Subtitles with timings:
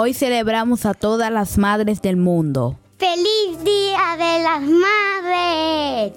[0.00, 2.78] Hoy celebramos a todas las madres del mundo.
[2.98, 6.12] ¡Feliz Día de las Madres!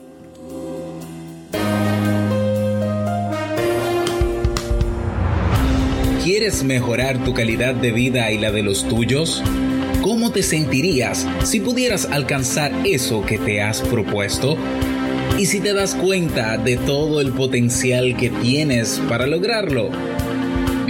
[6.24, 9.42] ¿Quieres mejorar tu calidad de vida y la de los tuyos?
[10.04, 14.58] ¿Cómo te sentirías si pudieras alcanzar eso que te has propuesto?
[15.40, 19.90] ¿Y si te das cuenta de todo el potencial que tienes para lograrlo?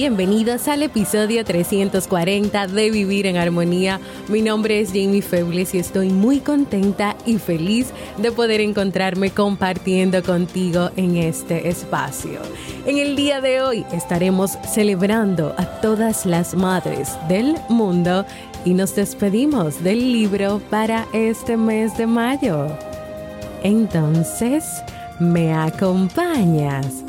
[0.00, 3.98] Bienvenidos al episodio 340 de Vivir en Armonía.
[4.28, 10.22] Mi nombre es Jamie Febles y estoy muy contenta y feliz de poder encontrarme compartiendo
[10.22, 12.38] contigo en este espacio.
[12.86, 18.24] En el día de hoy estaremos celebrando a todas las madres del mundo
[18.64, 22.68] y nos despedimos del libro para este mes de mayo.
[23.64, 24.64] Entonces,
[25.18, 27.07] ¿me acompañas?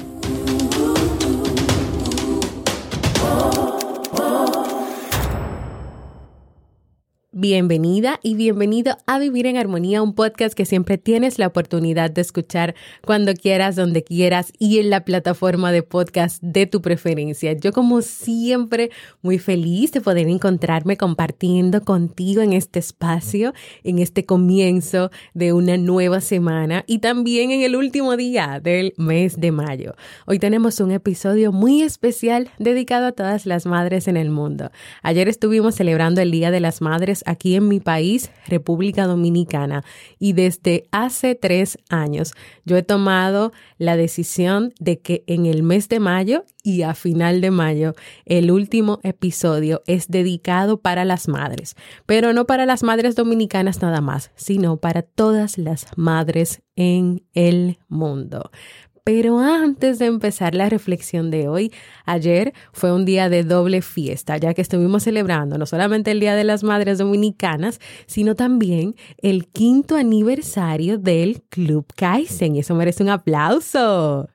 [7.41, 12.19] Bienvenida y bienvenido a Vivir en Armonía, un podcast que siempre tienes la oportunidad de
[12.19, 17.53] escuchar cuando quieras, donde quieras y en la plataforma de podcast de tu preferencia.
[17.53, 18.91] Yo como siempre
[19.22, 23.53] muy feliz de poder encontrarme compartiendo contigo en este espacio,
[23.85, 29.39] en este comienzo de una nueva semana y también en el último día del mes
[29.39, 29.95] de mayo.
[30.25, 34.72] Hoy tenemos un episodio muy especial dedicado a todas las madres en el mundo.
[35.03, 39.84] Ayer estuvimos celebrando el Día de las Madres aquí en mi país, República Dominicana,
[40.17, 42.34] y desde hace tres años
[42.66, 47.40] yo he tomado la decisión de que en el mes de mayo y a final
[47.40, 47.94] de mayo
[48.25, 51.75] el último episodio es dedicado para las madres,
[52.07, 57.78] pero no para las madres dominicanas nada más, sino para todas las madres en el
[57.90, 58.50] mundo.
[59.12, 61.74] Pero antes de empezar la reflexión de hoy,
[62.06, 66.36] ayer fue un día de doble fiesta, ya que estuvimos celebrando no solamente el Día
[66.36, 72.56] de las Madres Dominicanas, sino también el quinto aniversario del Club Kaizen.
[72.56, 74.30] Eso merece un aplauso.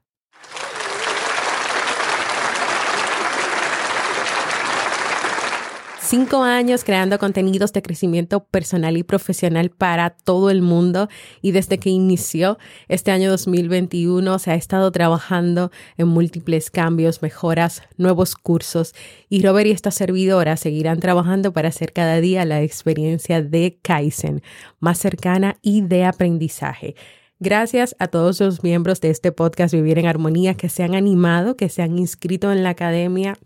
[6.04, 11.08] Cinco años creando contenidos de crecimiento personal y profesional para todo el mundo
[11.40, 17.82] y desde que inició este año 2021 se ha estado trabajando en múltiples cambios, mejoras,
[17.96, 18.94] nuevos cursos
[19.30, 24.42] y Robert y esta servidora seguirán trabajando para hacer cada día la experiencia de Kaizen
[24.80, 26.96] más cercana y de aprendizaje.
[27.40, 31.56] Gracias a todos los miembros de este podcast Vivir en Armonía que se han animado,
[31.56, 33.38] que se han inscrito en la academia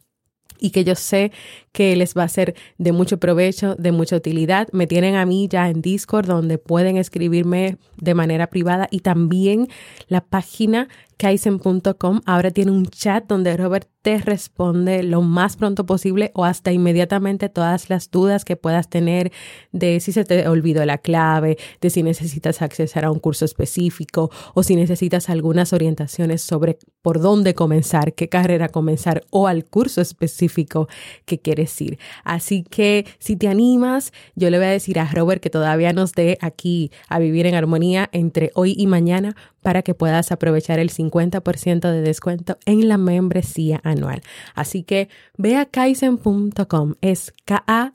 [0.60, 1.32] y que yo sé
[1.72, 4.68] que les va a ser de mucho provecho, de mucha utilidad.
[4.72, 9.68] Me tienen a mí ya en Discord donde pueden escribirme de manera privada y también
[10.08, 16.30] la página kaizen.com ahora tiene un chat donde Robert te responde lo más pronto posible
[16.34, 19.32] o hasta inmediatamente todas las dudas que puedas tener
[19.72, 24.30] de si se te olvidó la clave, de si necesitas accesar a un curso específico
[24.54, 30.00] o si necesitas algunas orientaciones sobre por dónde comenzar, qué carrera comenzar o al curso
[30.00, 30.88] específico
[31.26, 31.98] que quieres ir.
[32.24, 36.12] Así que si te animas, yo le voy a decir a Robert que todavía nos
[36.12, 40.90] dé aquí a vivir en armonía entre hoy y mañana para que puedas aprovechar el
[40.90, 44.22] 50% de descuento en la membresía anual.
[44.54, 47.94] Así que ve a kaizen.com, es K-A-I-I-S-E-N.com.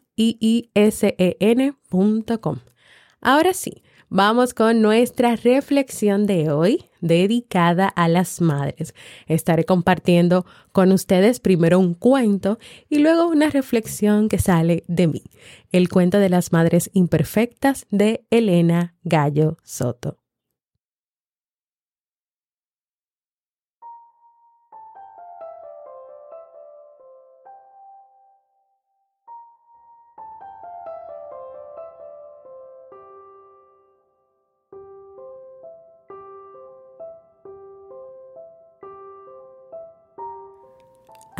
[3.21, 8.93] Ahora sí, vamos con nuestra reflexión de hoy dedicada a las madres.
[9.27, 15.23] Estaré compartiendo con ustedes primero un cuento y luego una reflexión que sale de mí.
[15.71, 20.22] El cuento de las madres imperfectas de Elena Gallo Soto.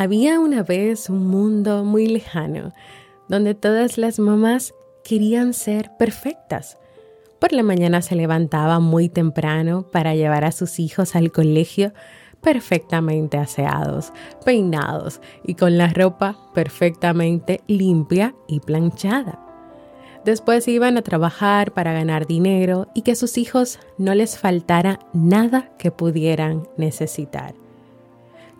[0.04, 2.74] Había una vez un mundo muy lejano
[3.26, 6.76] donde todas las mamás querían ser perfectas.
[7.38, 11.94] Por la mañana se levantaban muy temprano para llevar a sus hijos al colegio
[12.42, 14.12] perfectamente aseados,
[14.44, 19.40] peinados y con la ropa perfectamente limpia y planchada.
[20.22, 25.70] Después iban a trabajar para ganar dinero y que sus hijos no les faltara nada
[25.78, 27.63] que pudieran necesitar.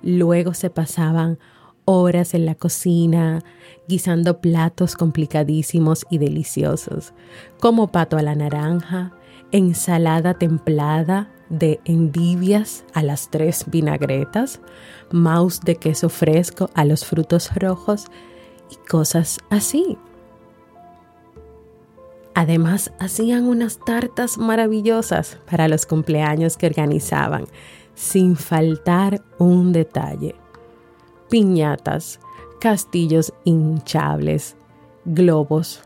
[0.04, 1.38] Luego se pasaban
[1.86, 3.42] horas en la cocina,
[3.88, 7.14] guisando platos complicadísimos y deliciosos,
[7.58, 9.12] como pato a la naranja,
[9.50, 14.60] ensalada templada de endivias a las tres vinagretas,
[15.10, 18.06] mouse de queso fresco a los frutos rojos
[18.70, 19.96] y cosas así.
[22.34, 27.46] Además, hacían unas tartas maravillosas para los cumpleaños que organizaban,
[27.94, 30.34] sin faltar un detalle.
[31.30, 32.20] Piñatas,
[32.60, 34.56] castillos hinchables,
[35.04, 35.82] globos,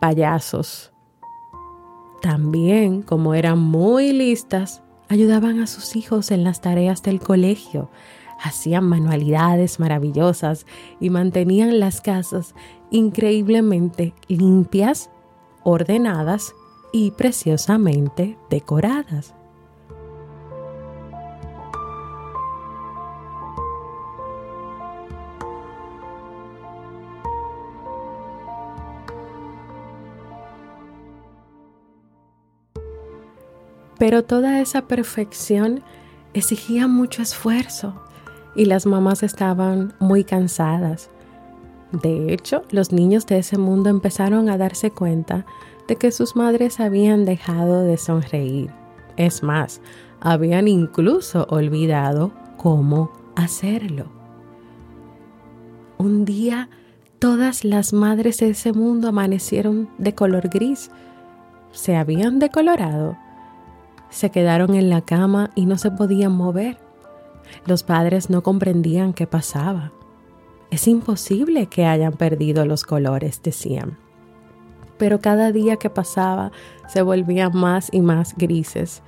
[0.00, 0.92] payasos.
[2.20, 7.90] También, como eran muy listas, ayudaban a sus hijos en las tareas del colegio,
[8.42, 10.66] hacían manualidades maravillosas
[11.00, 12.54] y mantenían las casas
[12.90, 15.10] increíblemente limpias,
[15.64, 16.54] ordenadas
[16.92, 19.34] y preciosamente decoradas.
[33.98, 35.82] Pero toda esa perfección
[36.34, 38.00] exigía mucho esfuerzo
[38.54, 41.10] y las mamás estaban muy cansadas.
[41.92, 45.46] De hecho, los niños de ese mundo empezaron a darse cuenta
[45.86, 48.70] de que sus madres habían dejado de sonreír.
[49.16, 49.80] Es más,
[50.20, 54.06] habían incluso olvidado cómo hacerlo.
[55.96, 56.68] Un día,
[57.18, 60.90] todas las madres de ese mundo amanecieron de color gris.
[61.72, 63.16] Se habían decolorado
[64.10, 66.78] se quedaron en la cama y no se podían mover.
[67.66, 69.92] Los padres no comprendían qué pasaba.
[70.70, 73.96] Es imposible que hayan perdido los colores, decían.
[74.98, 76.52] Pero cada día que pasaba
[76.88, 79.02] se volvían más y más grises.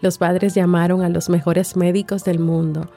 [0.00, 2.90] Los padres llamaron a los mejores médicos del mundo,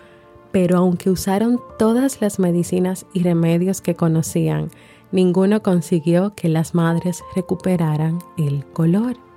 [0.51, 4.69] pero aunque usaron todas las medicinas y remedios que conocían,
[5.11, 9.28] ninguno consiguió que las madres recuperaran el color.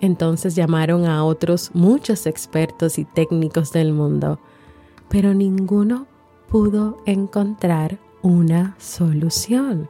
[0.00, 4.38] Entonces llamaron a otros muchos expertos y técnicos del mundo,
[5.08, 6.06] pero ninguno
[6.48, 9.88] pudo encontrar una solución.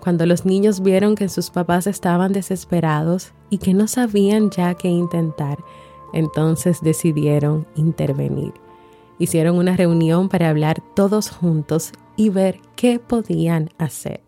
[0.00, 4.88] Cuando los niños vieron que sus papás estaban desesperados y que no sabían ya qué
[4.88, 5.58] intentar,
[6.12, 8.54] entonces decidieron intervenir.
[9.18, 14.20] Hicieron una reunión para hablar todos juntos y ver qué podían hacer.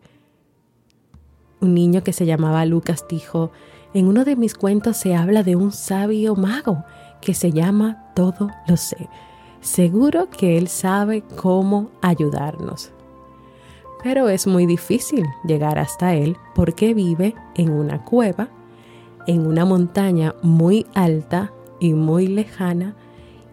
[1.61, 3.53] Un niño que se llamaba Lucas dijo,
[3.95, 6.85] en uno de mis cuentos se habla de un sabio mago
[7.21, 9.09] que se llama Todo lo sé.
[9.61, 12.93] Seguro que él sabe cómo ayudarnos.
[14.03, 18.49] Pero es muy difícil llegar hasta él porque vive en una cueva,
[19.27, 22.95] en una montaña muy alta y muy lejana,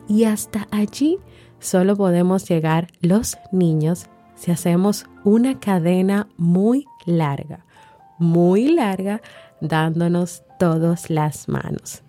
[0.08, 1.20] y hasta allí
[1.60, 7.66] solo podemos llegar los niños si hacemos una cadena muy larga,
[8.18, 9.22] muy larga
[9.62, 12.04] dándonos todas las manos.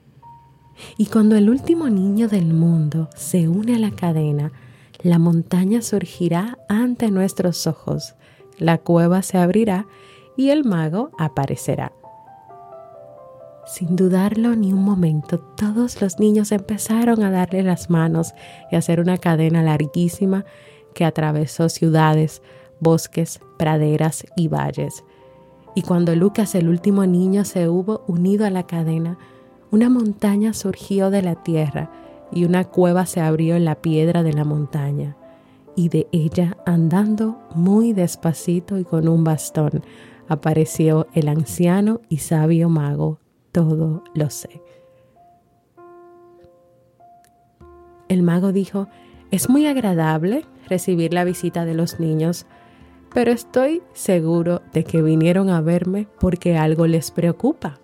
[0.97, 4.53] Y cuando el último niño del mundo se une a la cadena,
[5.03, 8.15] la montaña surgirá ante nuestros ojos,
[8.59, 9.87] la cueva se abrirá
[10.37, 11.93] y el mago aparecerá.
[13.67, 18.33] Sin dudarlo ni un momento, todos los niños empezaron a darle las manos
[18.71, 20.47] y hacer una cadena larguísima
[20.95, 22.41] que atravesó ciudades,
[22.81, 25.05] bosques, praderas y valles
[25.79, 29.17] y cuando Lucas, el último niño, se hubo unido a la cadena,
[29.71, 31.89] una montaña surgió de la tierra
[32.33, 35.17] y una cueva se abrió en la piedra de la montaña.
[35.77, 39.85] Y de ella, andando muy despacito y con un bastón,
[40.27, 43.21] apareció el anciano y sabio mago,
[43.53, 44.61] todo lo sé.
[48.09, 48.89] El mago dijo,
[49.31, 52.47] es muy agradable recibir la visita de los niños,
[53.13, 57.79] pero estoy seguro de que vinieron a verme porque algo les preocupa.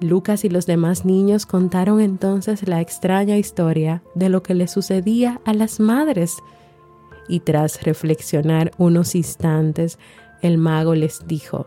[0.00, 5.40] Lucas y los demás niños contaron entonces la extraña historia de lo que le sucedía
[5.44, 6.38] a las madres.
[7.28, 9.98] Y tras reflexionar unos instantes,
[10.42, 11.66] el mago les dijo,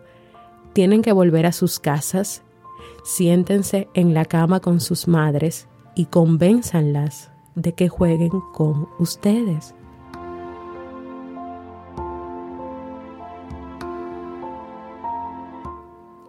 [0.74, 2.44] tienen que volver a sus casas,
[3.06, 9.74] siéntense en la cama con sus madres y convénzanlas de que jueguen con ustedes.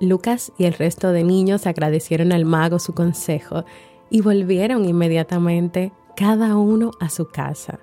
[0.00, 3.64] Lucas y el resto de niños agradecieron al mago su consejo
[4.10, 7.80] y volvieron inmediatamente cada uno a su casa.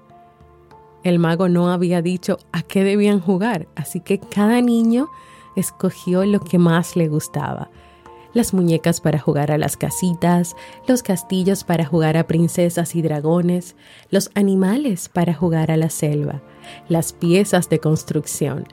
[1.03, 5.10] El mago no había dicho a qué debían jugar, así que cada niño
[5.55, 7.70] escogió lo que más le gustaba.
[8.34, 10.55] Las muñecas para jugar a las casitas,
[10.88, 13.75] los castillos para jugar a princesas y dragones,
[14.10, 16.41] los animales para jugar a la selva,
[16.88, 18.65] las piezas de construcción.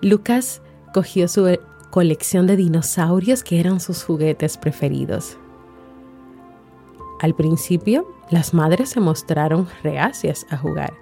[0.00, 0.62] Lucas
[0.92, 1.46] cogió su
[1.90, 5.36] colección de dinosaurios que eran sus juguetes preferidos.
[7.20, 10.94] Al principio, las madres se mostraron reacias a jugar,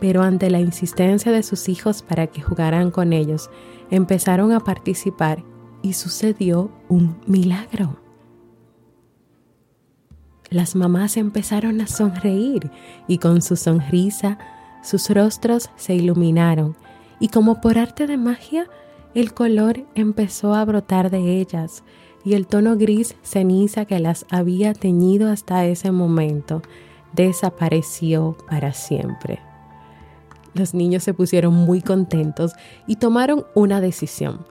[0.00, 3.50] pero ante la insistencia de sus hijos para que jugaran con ellos,
[3.90, 5.44] empezaron a participar
[5.82, 7.98] y sucedió un milagro.
[10.50, 12.70] Las mamás empezaron a sonreír
[13.06, 14.38] y con su sonrisa
[14.82, 16.76] sus rostros se iluminaron
[17.20, 18.68] y como por arte de magia
[19.14, 21.84] el color empezó a brotar de ellas
[22.24, 26.62] y el tono gris ceniza que las había teñido hasta ese momento
[27.12, 29.40] desapareció para siempre.
[30.54, 32.52] Los niños se pusieron muy contentos
[32.86, 34.46] y tomaron una decisión.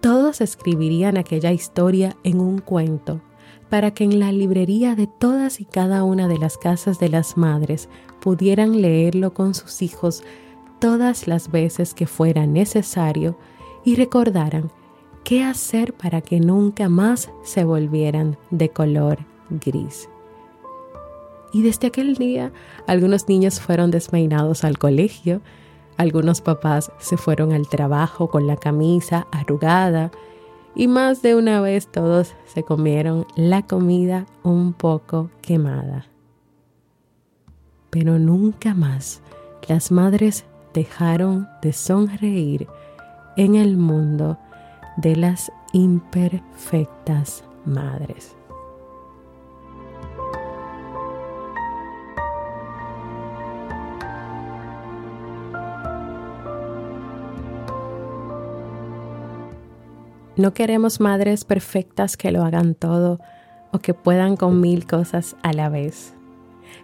[0.00, 3.20] Todos escribirían aquella historia en un cuento
[3.70, 7.36] para que en la librería de todas y cada una de las casas de las
[7.36, 7.88] madres
[8.20, 10.22] pudieran leerlo con sus hijos
[10.78, 13.36] todas las veces que fuera necesario
[13.84, 14.70] y recordaran
[15.24, 19.18] qué hacer para que nunca más se volvieran de color
[19.50, 20.08] gris.
[21.52, 22.52] Y desde aquel día
[22.86, 25.40] algunos niños fueron despeinados al colegio,
[25.96, 30.10] algunos papás se fueron al trabajo con la camisa arrugada
[30.74, 36.06] y más de una vez todos se comieron la comida un poco quemada.
[37.90, 39.22] Pero nunca más
[39.68, 42.66] las madres dejaron de sonreír
[43.36, 44.38] en el mundo
[44.96, 48.36] de las imperfectas madres.
[60.36, 63.20] No queremos madres perfectas que lo hagan todo
[63.72, 66.14] o que puedan con mil cosas a la vez,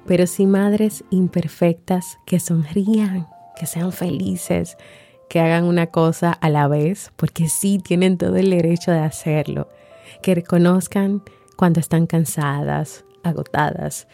[0.07, 3.27] pero sí madres imperfectas que sonrían,
[3.57, 4.77] que sean felices,
[5.31, 9.69] que hagan una cosa a la vez, porque sí tienen todo el derecho de hacerlo,
[10.23, 11.23] que reconozcan
[11.57, 14.09] cuando están cansadas, agotadas.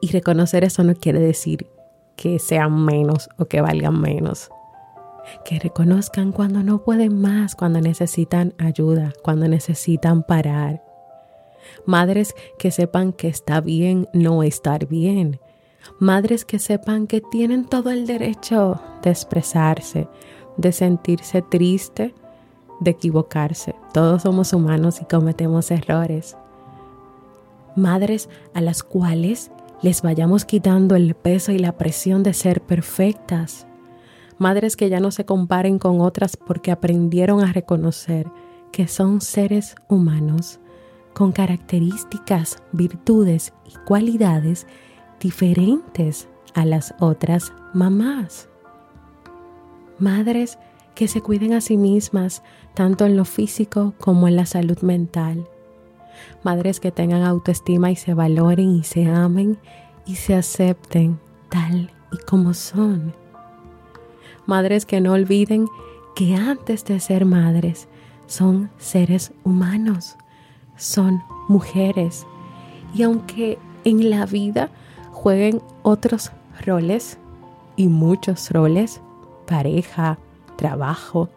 [0.00, 1.68] Y reconocer eso no quiere decir
[2.16, 4.50] que sean menos o que valgan menos.
[5.44, 10.82] Que reconozcan cuando no pueden más, cuando necesitan ayuda, cuando necesitan parar.
[11.86, 15.38] Madres que sepan que está bien no estar bien.
[16.00, 20.08] Madres que sepan que tienen todo el derecho de expresarse,
[20.58, 22.14] de sentirse triste,
[22.80, 23.74] de equivocarse.
[23.94, 26.36] Todos somos humanos y cometemos errores.
[27.74, 29.50] Madres a las cuales
[29.80, 33.66] les vayamos quitando el peso y la presión de ser perfectas.
[34.36, 38.28] Madres que ya no se comparen con otras porque aprendieron a reconocer
[38.72, 40.60] que son seres humanos
[41.14, 44.66] con características, virtudes y cualidades
[45.20, 48.48] diferentes a las otras mamás
[49.98, 50.58] madres
[50.94, 52.42] que se cuiden a sí mismas,
[52.74, 55.46] tanto en lo físico como en la salud mental.
[56.42, 59.58] Madres que tengan autoestima y se valoren y se amen
[60.06, 63.14] y se acepten tal y como son.
[64.46, 65.66] Madres que no olviden
[66.16, 67.86] que antes de ser madres
[68.26, 70.16] son seres humanos,
[70.76, 72.26] son mujeres.
[72.94, 74.70] Y aunque en la vida
[75.12, 76.32] jueguen otros
[76.66, 77.18] roles
[77.76, 79.00] y muchos roles,
[79.48, 80.18] pareja,
[80.56, 81.28] trabajo,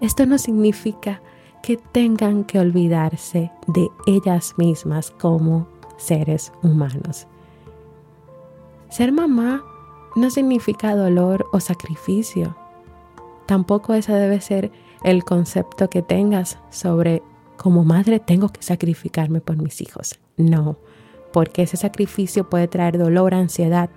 [0.00, 1.20] esto no significa
[1.62, 7.26] que tengan que olvidarse de ellas mismas como seres humanos.
[8.90, 9.64] Ser mamá
[10.14, 12.56] no significa dolor o sacrificio.
[13.46, 14.70] Tampoco ese debe ser
[15.02, 17.22] el concepto que tengas sobre
[17.56, 20.18] como madre tengo que sacrificarme por mis hijos.
[20.36, 20.78] No,
[21.32, 23.90] porque ese sacrificio puede traer dolor, ansiedad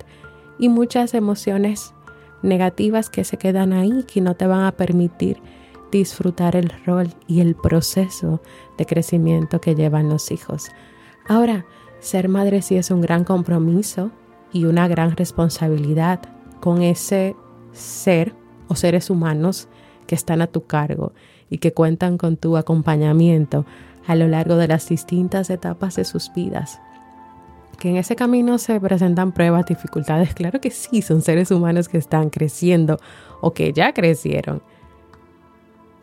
[0.58, 1.94] y muchas emociones
[2.42, 5.40] negativas que se quedan ahí, que no te van a permitir
[5.90, 8.40] disfrutar el rol y el proceso
[8.78, 10.70] de crecimiento que llevan los hijos.
[11.28, 11.66] Ahora,
[12.00, 14.10] ser madre sí es un gran compromiso
[14.52, 16.20] y una gran responsabilidad
[16.60, 17.36] con ese
[17.72, 18.34] ser
[18.68, 19.68] o seres humanos
[20.06, 21.12] que están a tu cargo
[21.48, 23.66] y que cuentan con tu acompañamiento
[24.06, 26.80] a lo largo de las distintas etapas de sus vidas.
[27.82, 30.34] Que en ese camino se presentan pruebas, dificultades.
[30.34, 33.00] Claro que sí, son seres humanos que están creciendo
[33.40, 34.62] o que ya crecieron.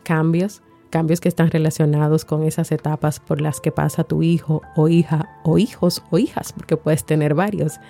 [0.02, 0.60] Cambios,
[0.90, 5.30] cambios que están relacionados con esas etapas por las que pasa tu hijo o hija
[5.42, 7.80] o hijos o hijas, porque puedes tener varios.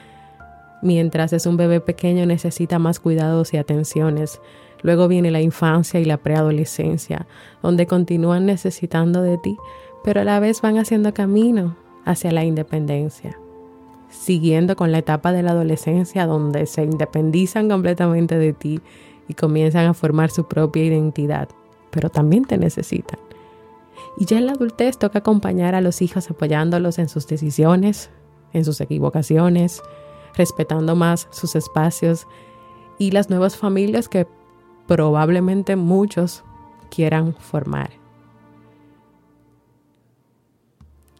[0.82, 4.40] Mientras es un bebé pequeño necesita más cuidados y atenciones.
[4.82, 7.26] Luego viene la infancia y la preadolescencia,
[7.60, 9.56] donde continúan necesitando de ti,
[10.04, 13.36] pero a la vez van haciendo camino hacia la independencia.
[14.10, 18.80] Siguiendo con la etapa de la adolescencia donde se independizan completamente de ti
[19.28, 21.48] y comienzan a formar su propia identidad,
[21.90, 23.18] pero también te necesitan.
[24.18, 28.10] Y ya en la adultez toca acompañar a los hijos apoyándolos en sus decisiones,
[28.52, 29.82] en sus equivocaciones,
[30.34, 32.26] respetando más sus espacios
[32.98, 34.26] y las nuevas familias que
[34.86, 36.42] probablemente muchos
[36.90, 37.90] quieran formar.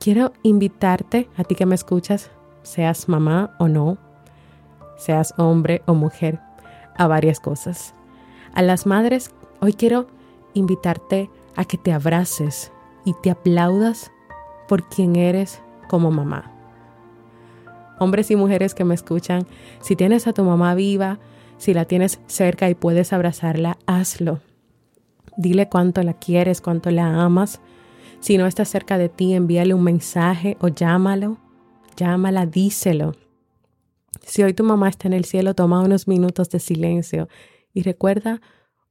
[0.00, 2.30] Quiero invitarte, a ti que me escuchas,
[2.62, 3.98] seas mamá o no,
[4.96, 6.40] seas hombre o mujer,
[6.96, 7.94] a varias cosas.
[8.54, 10.06] A las madres, hoy quiero
[10.54, 12.72] invitarte a que te abraces
[13.04, 14.10] y te aplaudas
[14.68, 16.52] por quien eres como mamá
[18.00, 19.46] hombres y mujeres que me escuchan,
[19.80, 21.18] si tienes a tu mamá viva,
[21.58, 24.40] si la tienes cerca y puedes abrazarla, hazlo.
[25.36, 27.60] Dile cuánto la quieres, cuánto la amas.
[28.20, 31.36] Si no está cerca de ti, envíale un mensaje o llámalo.
[31.96, 33.14] Llámala, díselo.
[34.22, 37.28] Si hoy tu mamá está en el cielo, toma unos minutos de silencio
[37.72, 38.40] y recuerda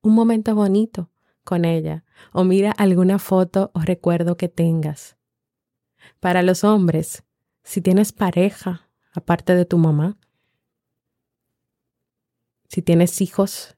[0.02, 1.10] un momento bonito
[1.44, 5.18] con ella o mira alguna foto o recuerdo que tengas.
[6.20, 7.24] Para los hombres,
[7.64, 10.18] si tienes pareja, aparte de tu mamá.
[12.68, 13.76] Si tienes hijos,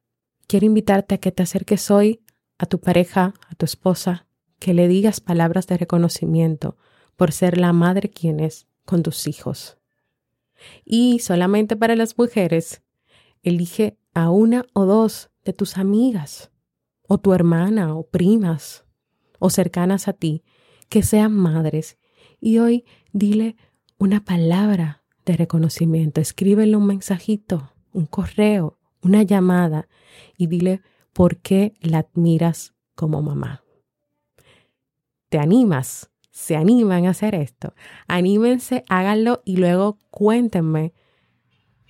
[0.48, 2.22] quiero invitarte a que te acerques hoy
[2.58, 4.28] a tu pareja, a tu esposa,
[4.60, 6.78] que le digas palabras de reconocimiento
[7.16, 9.78] por ser la madre quien es con tus hijos.
[10.86, 12.82] Y solamente para las mujeres,
[13.44, 16.52] elige a una o dos de tus amigas,
[17.08, 18.86] o tu hermana, o primas,
[19.40, 20.44] o cercanas a ti,
[20.90, 21.98] que sean madres,
[22.40, 23.56] y hoy dile
[23.98, 26.22] una palabra de reconocimiento.
[26.22, 29.88] Escríbele un mensajito, un correo, una llamada
[30.38, 30.82] y dile
[31.14, 33.64] por qué la admiras como mamá.
[35.30, 36.11] ¿Te animas?
[36.42, 37.76] ¿Se animan a hacer esto?
[38.08, 40.92] Anímense, háganlo y luego cuéntenme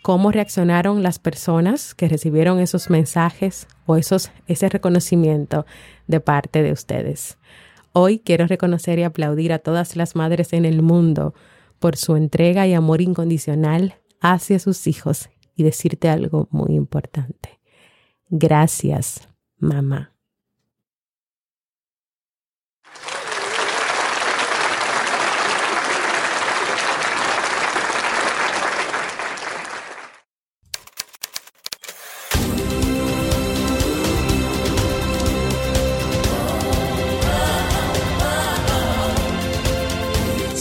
[0.02, 5.66] cómo reaccionaron las personas que recibieron esos mensajes o esos, ese reconocimiento
[6.08, 7.38] de parte de ustedes.
[7.94, 11.34] Hoy quiero reconocer y aplaudir a todas las madres en el mundo
[11.80, 17.62] por su entrega y amor incondicional hacia sus hijos y decirte algo muy importante.
[18.28, 20.11] Gracias, mamá.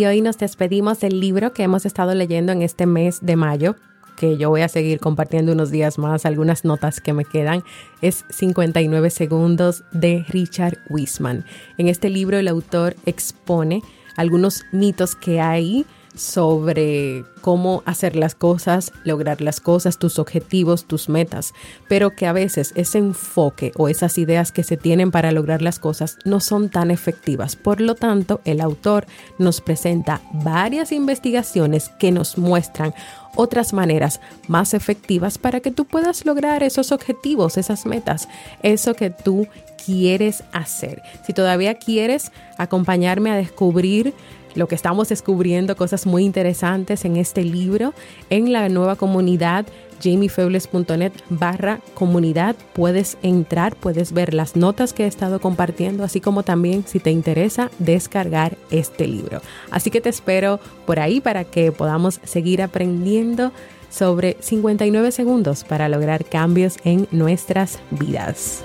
[0.00, 3.76] Y hoy nos despedimos del libro que hemos estado leyendo en este mes de mayo,
[4.16, 7.64] que yo voy a seguir compartiendo unos días más, algunas notas que me quedan,
[8.00, 11.44] es 59 segundos de Richard Wiseman.
[11.76, 13.82] En este libro el autor expone
[14.16, 15.84] algunos mitos que hay
[16.20, 21.54] sobre cómo hacer las cosas, lograr las cosas, tus objetivos, tus metas,
[21.88, 25.78] pero que a veces ese enfoque o esas ideas que se tienen para lograr las
[25.78, 27.56] cosas no son tan efectivas.
[27.56, 29.06] Por lo tanto, el autor
[29.38, 32.92] nos presenta varias investigaciones que nos muestran
[33.34, 38.28] otras maneras más efectivas para que tú puedas lograr esos objetivos, esas metas,
[38.62, 39.48] eso que tú
[39.86, 41.02] quieres hacer.
[41.26, 44.12] Si todavía quieres acompañarme a descubrir
[44.54, 47.94] lo que estamos descubriendo, cosas muy interesantes en este libro,
[48.30, 49.66] en la nueva comunidad
[50.02, 52.56] jamiefebles.net barra comunidad.
[52.72, 57.10] Puedes entrar, puedes ver las notas que he estado compartiendo, así como también si te
[57.10, 59.40] interesa descargar este libro.
[59.70, 63.52] Así que te espero por ahí para que podamos seguir aprendiendo
[63.90, 68.64] sobre 59 segundos para lograr cambios en nuestras vidas.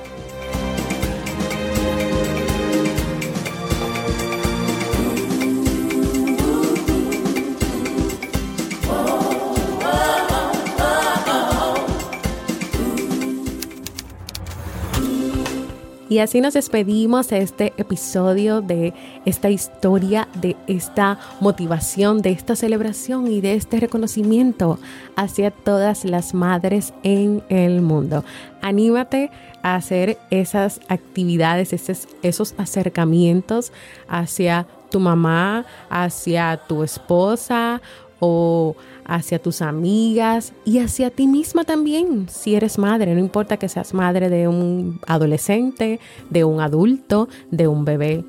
[16.07, 18.93] Y así nos despedimos de este episodio, de
[19.25, 24.77] esta historia, de esta motivación, de esta celebración y de este reconocimiento
[25.15, 28.23] hacia todas las madres en el mundo.
[28.61, 29.31] Anímate
[29.63, 33.71] a hacer esas actividades, esos, esos acercamientos
[34.07, 37.81] hacia tu mamá, hacia tu esposa
[38.19, 38.75] o
[39.05, 43.93] hacia tus amigas y hacia ti misma también, si eres madre, no importa que seas
[43.93, 45.99] madre de un adolescente,
[46.29, 48.25] de un adulto, de un bebé.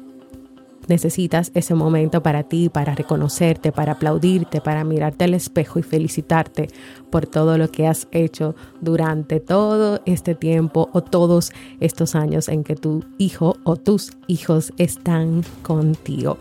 [0.88, 6.68] Necesitas ese momento para ti, para reconocerte, para aplaudirte, para mirarte al espejo y felicitarte
[7.10, 12.62] por todo lo que has hecho durante todo este tiempo o todos estos años en
[12.62, 16.38] que tu hijo o tus hijos están contigo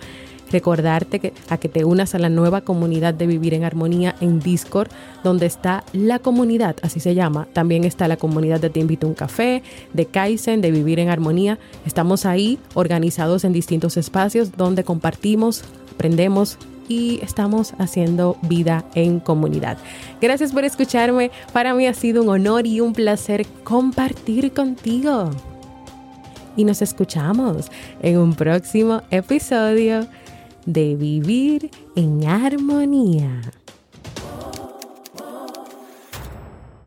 [0.56, 4.40] recordarte que, a que te unas a la nueva comunidad de Vivir en Armonía en
[4.40, 4.88] Discord,
[5.22, 7.46] donde está la comunidad, así se llama.
[7.52, 11.10] También está la comunidad de Te Invito a un Café, de Kaizen, de Vivir en
[11.10, 11.60] Armonía.
[11.86, 19.78] Estamos ahí organizados en distintos espacios donde compartimos, aprendemos y estamos haciendo vida en comunidad.
[20.22, 21.32] Gracias por escucharme.
[21.52, 25.32] Para mí ha sido un honor y un placer compartir contigo.
[26.56, 27.70] Y nos escuchamos
[28.02, 30.08] en un próximo episodio
[30.66, 33.42] de vivir en armonía.